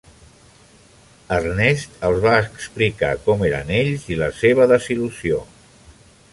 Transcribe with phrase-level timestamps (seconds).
[1.37, 5.43] Ernest els va explicar com eren ells i la seva desil·lusió.